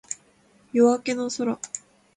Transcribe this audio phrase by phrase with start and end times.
[0.73, 1.59] 夜明けの空